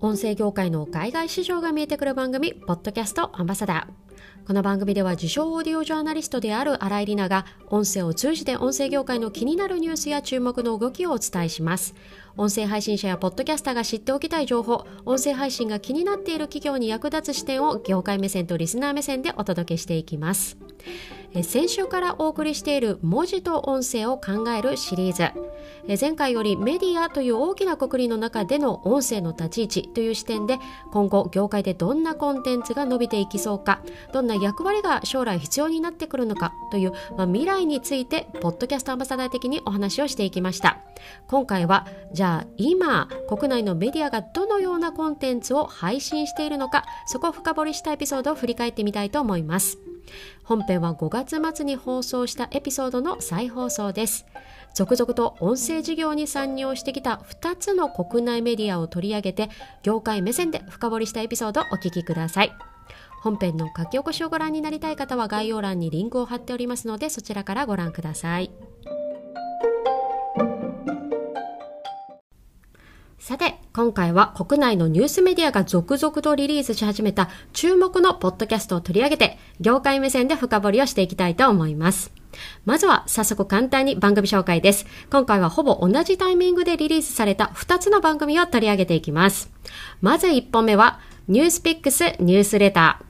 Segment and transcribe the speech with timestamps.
[0.00, 4.46] 音声業界の海外市場が見えてくる番組、ポッドキャストアンバサダー。
[4.46, 11.96] この番組では自称オーディオジャーナリストである新井里奈が音声を通じて音声業界の気になるニュースや注目の動きをお伝えします。
[12.36, 20.56] 音声配信者やポッドキャスターが知っておきたい情報、音声配信が気になっている企業に役立つ視点を業界目線とリスナー目線でお届けしていきます。
[21.42, 25.30] 先週からお送りしている文字と音声を考えるシリーズ。
[26.00, 30.58] 前回よりメディアという大きな括りの中での音声の立ち位置という視点で
[30.92, 33.80] 今後業界でどんなコンテンツが伸びていきそうか
[34.12, 40.78] どんな役割が将来必要になってくるのかという、まあ、未来についてポッドキャストアンバサダー的にお話をしていきました。
[41.26, 49.78] 今回はじゃあ今国内のメディアがどのようなコンテンツを配信しているのかそこを深掘りしたエピソードを振り返ってみたいと思います。
[50.44, 54.26] 本編は5月末に放送したエピソードの再放送です。
[54.74, 59.50] 続々と音声事業に参入してきた2つの国内メディアを取り上げて
[59.82, 62.52] 業界目線で深掘りしたエピソードをお聞きください。
[63.22, 68.50] 本編の書き起こしをご覧になりたい方は概要欄にリンクを貼っておりますのでそちらからご覧ください。
[73.18, 82.12] さて、今回は国内のニュースメディアが続々とリリースし始めた注目のポッドキャストを取り上げて、業界目線で深掘りをしていきたいと思います。
[82.64, 84.86] まずは早速簡単に番組紹介です。
[85.10, 89.50] 今回はほぼ同じタイミングでリリースされた2つの番組を取り上げていきます。
[90.00, 93.07] まず1本目は、ニュースピックスニュースレター。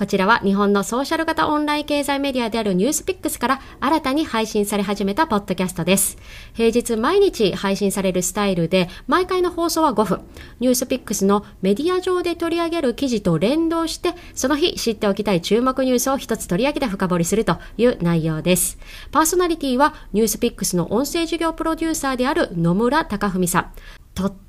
[0.00, 6.16] こちらは日本のソーシャル型オンライン経済メディアであるニュースピックスから新たに配信され始めたポッドキャストです。
[6.54, 10.22] 平日毎日配信されるスタイルで、毎回の放送は5分。
[10.58, 18.78] ニュースピックスのメディア上で取り上げる記事と連動して、その日知っておきたい注目ニュースを一つ取り上げて深掘りするという内容です。
[19.12, 23.72] パーソナリティはニュースピックスの音声事業プロデューサーである野村隆文さん。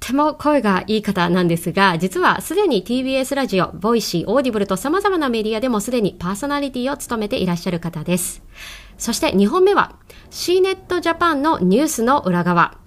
[0.00, 8.42] とっても声がいい方なんですが、実はすでに TBS ラジオ、ボイシー、オーディブルと様々なメディアでもすでにパーソナリティを務めていらっしゃる方です。
[8.98, 9.96] そして2本目は
[10.30, 12.78] C ネットジャパンのニュースの裏側。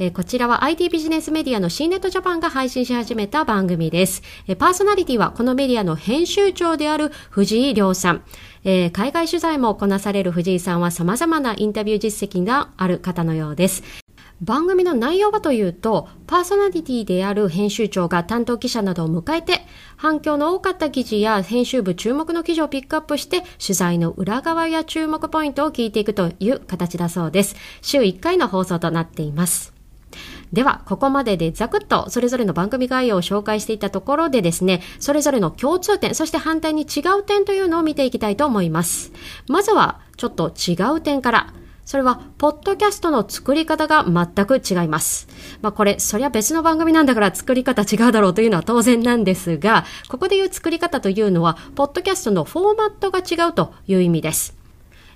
[0.00, 4.22] えー、こちらは IT ビジネスメディアの C ネットジャパンが配信し始めた番組です。
[4.48, 8.24] えー、パーソナリティはこのメディアの編集長である藤井亮さん。
[8.64, 14.07] えー、海外取材もこなされる藤井さんは様々なインタビュー実績がある方のようです。
[14.40, 19.66] 番組の内容はというと、パーソナリティである編集長が担当記者などを迎えて、
[19.96, 27.56] 反響の多かった記事や編集部注目の記事をピックアップして、取材の裏側や注目ポイントを聞いていくという形だそうです。
[27.82, 29.72] 週1回の放送となっています。
[30.52, 39.12] では、ここまででざくっとそれぞれの番組概要を紹介していたところでですね、それぞれの共通点、そして反対に違う点というのを見ていきたいと思います。
[39.48, 41.52] まずは、ちょっと違う点から、
[41.88, 45.26] それは、ポッドキャストの作り方が全く違います。
[45.62, 54.54] まあこれ、そりゃ別の番組なんだから作り方違うだろうというのは当然なんですが、ここで言う作り方というのは、ポッドキャストのフォーマットが違うという意味です。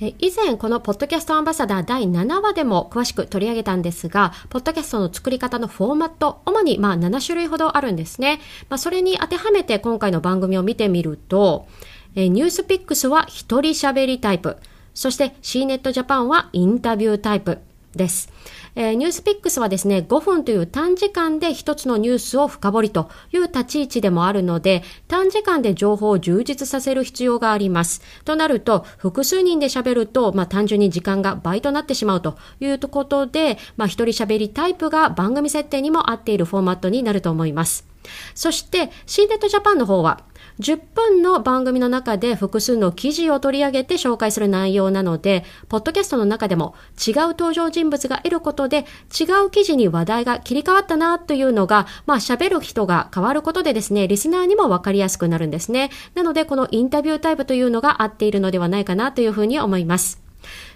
[0.00, 8.40] 以前このポッドキャストアンバサダー第7話でも詳しく取り上げたんですが、ポッドキャストの作り方のフォーマット、主にまあ7種類ほどあるんですね。
[8.68, 11.68] まあ、それに当てはめて今回の番組を見てみると、
[12.16, 14.56] ニュースピックスは一人喋りタイプ。
[14.96, 17.58] そして C ネットジャパンはインタビュータイプ
[17.94, 18.32] です。
[18.74, 28.02] えー、ニュースピックスはですね、5分という短時間で一つのニュースを深掘りという立ち位置でもあるので、短時間で情報を充実させる必要があります。
[28.24, 37.86] となると、複数人で喋ると、まあ単純に時間が倍となってしまうということで、まあ一人喋りタイプが番組設定にも合っているフォーマットになると思います。
[38.34, 40.22] そして、C ネットジャパンの方は、
[40.60, 46.74] 10分の番組の中で複数の記事を取り上げて紹介する内容なので、ポッドキャストの中でも
[47.06, 48.86] 違う登場人物が得ることで、
[49.18, 55.90] 違う記事に話題が切り替わったなというのが、まあ喋る人が変わることでですね、リスナーにもわかりやすくなるんですね。
[56.14, 60.26] なので、このインタビュータイプというのが合っているのではないかなというふうに思います。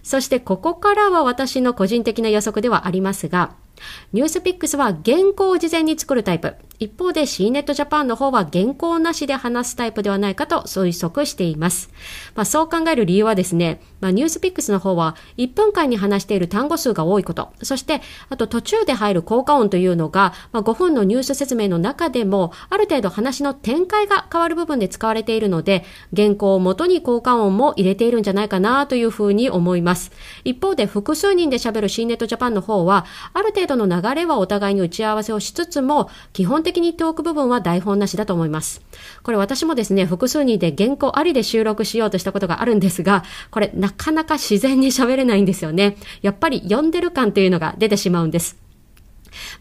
[0.03, 3.55] そしてここからは私の個人的な予測ではありますが、
[4.13, 6.55] ニュースピックスは原稿を事前に作るタイプ。
[6.79, 11.91] 一方で C ネットジャパンの方は原稿なしで話すタイプではないかと推測しています。
[12.35, 18.01] まあ、そう考える理由はですね、まあ、ニュースピックスの方は1分間に話している単語数が多いこと、そして
[18.31, 25.85] あと途中で入る効果音というのが、まあ、5分のニュース説明の中でもある程度話の展開が変わる部分で使われているので、
[26.17, 30.13] 原稿を元に効果音も入れているんじゃないかなというふうに思います。
[30.45, 33.05] 一方で複数人で喋る C ネットジャパンの方は、
[33.35, 38.81] ある程度の流れはお互いに打ち合わせをしつつも、基本的的に言っておく部分は台本なしだと思います。
[39.23, 45.97] これ私もですね、複数人で原稿ありで収録しようとしたことがあるんですが、これなかなか自然に喋れないんですよね。
[46.23, 48.57] やっぱり読んでる感というのが出てしまうんです。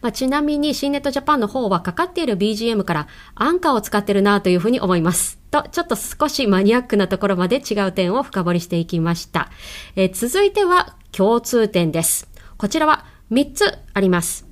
[0.02, 5.38] まあ、ちなみに、新ネットジャパンの方はかかっている BGM からアンカーを使ってるなというふうに思います。
[5.50, 9.50] と、ちょっと少しマニアックなところまで違う点を深掘りしていきました。
[9.96, 12.28] えー、続いては共通点です。
[12.56, 14.46] こちらは3つあります。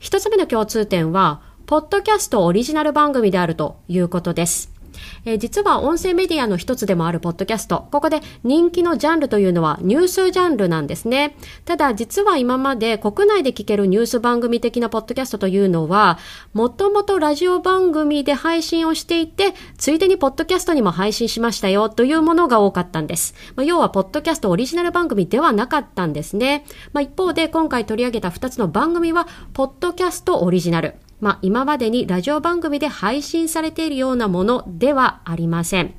[0.00, 4.79] 1つ目の共通点は、ポッドキャストオリジナル番組であるということです。
[5.24, 7.88] えー、実は音声メディアの一つでもあるポッドキャスト。
[7.90, 11.36] ここで人気のジャンルというのはニュースジャンルなんですね。
[11.64, 16.18] ただ実は今まで国内で聞けるニュース番組的なポッドキャストというのは、
[16.52, 23.34] もともとラジオ番組で配信をしていて、ついでにポッドキャストにも配信しましたよというものが多かったんです。
[23.56, 26.64] まあ、要はポッドキャストオリジナル番組ではなかったんですね。
[26.92, 30.94] まあ、一方で今回取り上げた2つの番組は、ポッドキャストオリジナル。
[31.20, 35.94] まあ、今までにラジオ番組で配信されているようなものではありません。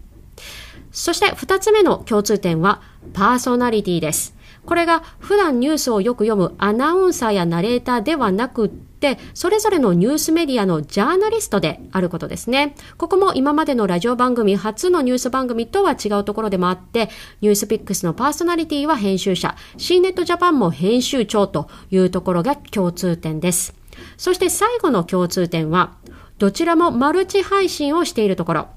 [0.91, 2.81] そして二つ目の共通点は
[3.13, 4.35] パーソナリティです。
[4.65, 12.75] これが普段ニュースをよく読むアナウンサーやナレーターではなくって、それぞれのニュースメディアのジャーナリストであることですね。
[12.97, 17.09] ここも今までのラジオ番組初のニュース番組とは違うところでもあって、
[17.41, 23.80] ニュースピックスのパーソナリティは編集者、C ネットジャパンも編集長というところが共通点です。
[24.17, 25.97] そして最後の共通点は、
[26.37, 28.67] どちらもマルチ配信をしているところ。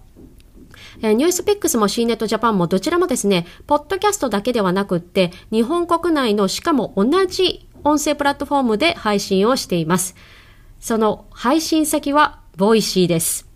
[1.02, 10.14] ニュースピックスも C ネットジャパンもどちらもですね、ポッドキャストだけではなくって、日本国内のしかも同じ音声プラットフォームで配信をしています。
[10.80, 13.53] その配信先は、 Voicy です。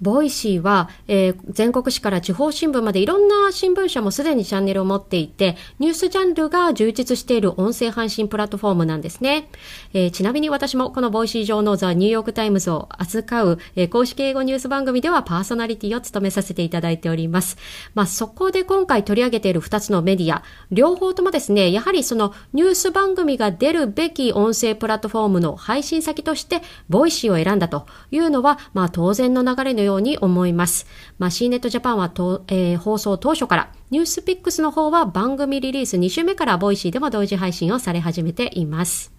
[0.00, 9.48] Voicy は、えー、全国紙から地方新聞までいろんな新聞社もすでにチャンネルを持っていて、ニュースジャンルが充実している音声配信プラットフォームなんですね。
[9.94, 17.56] えー、ちなみに私もこの Voicy 上の The New York Times を扱う、えー、公式英語ニュース番組ではパーソナリティを務めさせていただいております。
[17.94, 30.86] まあ、そこで今回取り上げている2つのメディア、両方ともですね、やはりそのニュース番組が出るべき音声プラットフォームの配信先として、Voicy を選んだというのは、まあ、当然の流れのように思います。
[31.18, 32.12] まあ、 CNET Japan は、
[32.48, 39.12] えー、放送当初から、 NewsPicks の方は番組リリース2週目から Voicy でも同時配信をされ始めています。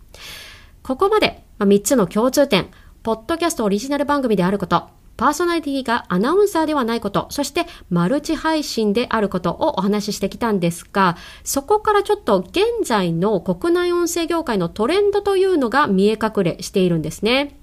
[0.84, 2.68] ここまで、まあ、3つの共通点、
[3.02, 17.60] ポッドキャストオリジナル番組であること、パーソナリティがアナウンサーではないこと、そしてマルチ配信であることをお話ししてきたんですが、そこからちょっと現在の国内音声業界のトレンドというのが見え隠れしているんですね。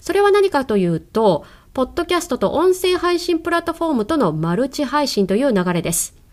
[0.00, 1.44] それは何かというと、
[1.74, 6.23] ポッドキャストと音声配信プラットフォームとのマルチ配信という流れです。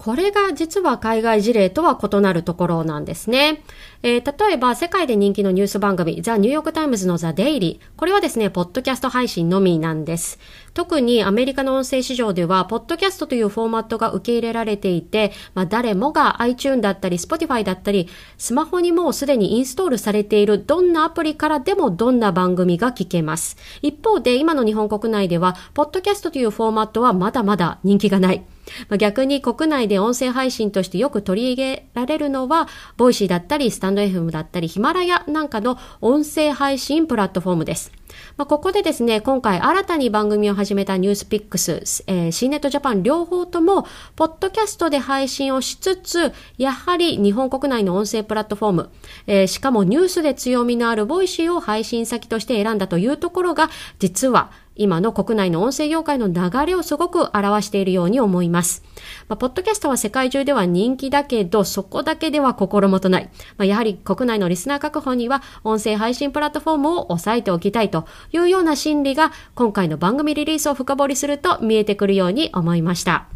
[0.00, 3.62] これが実は海外事例とは異なるところなんですね。
[4.02, 7.98] えー、例えば世界で人気のニュース番組、 The New York Times の The Daily。
[7.98, 10.38] これはですね、ポッドキャスト配信のみなんです。
[10.72, 18.08] 特にアメリカの音声市場では、ポッドキャストというフォーマットが受け入れられていて、まあ、誰もが iTune だったり、Spotify だったり、
[18.38, 23.58] スマホにもうすでにインストールされているどんなアプリからでもどんな番組が聞けます。
[23.82, 28.42] 一方で、今の日本国内では、ポッドキャストというフォーマットはまだまだ人気がない。
[28.88, 37.92] まあ、逆に国内で音声配信としてよく取り入れられるのは、ボイシーだったり、スタンド FM だったり、ヒマラヤなんかの音声配信プラットフォームです。
[38.36, 43.86] まあ、ここでですね、今回新たに番組を始めたニュースピックス、えー、C ネットジャパン両方とも、
[44.16, 48.90] ポッドキャストで配信をしつつ、やはり日本国内の音声プラットフォーム、
[49.26, 58.82] えー、しかもニュースで強みのある Voicy を配信先として選んだというところが、実は今の国内の音声業界の流れをすごく表しているように思います。
[59.28, 63.30] まあ、ポッドキャストは世界中では人気だけど、そこだけでは心もとない。
[63.58, 73.26] まあ、やはり国内のリスナー確保には音声配信プラットフォームを押さえておきたいというような心理が今回の番組リリースを深掘りすると見えてくるように思いました。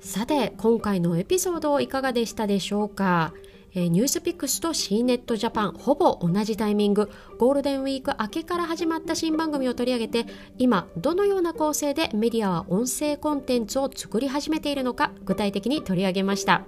[0.00, 3.34] さて、今回のエピソードいかがでしたでしょうか？
[3.78, 7.10] え、ニュースピックスと C ネットジャパンほぼ同じタイミング。
[7.38, 10.26] ゴールデンウィーク明けから始まった新番組を取り上げて
[10.58, 16.64] 今どのような構成でメディアは音声コンテンツを作り始めているのか具体的に取り上げました、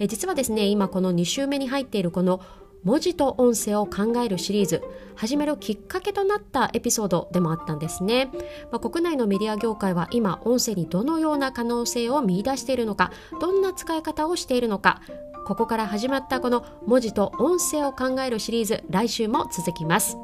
[0.00, 2.40] え、実はですね今この2週目に入っているこの
[2.84, 4.82] 文字と音声を考えるシリーズ
[5.16, 8.30] 始めるきっかけとなったエピソードでもあったんですね、
[8.70, 13.10] まあ、国内のメディア業界は今音声にどのような可能性を見出しているのか
[13.40, 15.00] どんな使い方をしているのか
[15.48, 20.18] ここから始まったこの文字と音声を考えるシリーズ来週も続きます。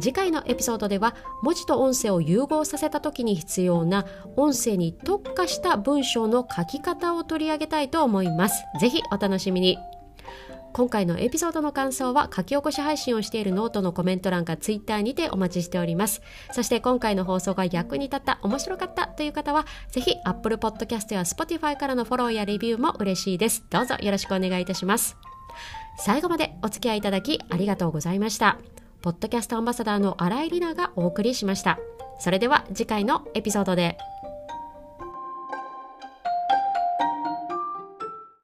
[0.00, 4.06] 次回のエピソードでは文字と音声を融合させた時に必要な
[4.36, 8.64] 音声に特化した文章の書き方を取り上げたいと思います。
[8.80, 9.76] ぜひお楽しみに。
[10.74, 16.20] 今回のエピソードの感想は書き起こし配信をしているノートのコメント欄かツイッターにてお待ちしております。
[16.50, 23.64] そして今回の放送が役に立った、面白かったという方は、ぜひ Apple Podcast や Spotify からのフォローやレビューも嬉しいです。
[23.70, 25.16] どうぞよろしくお願いいたします。
[25.96, 28.58] 最後までお付き合いいただきありがとうございました。
[29.00, 31.78] ポッドキャストアンバサダーの新井里奈がお送りしました。
[32.18, 33.96] それでは次回のエピソードで。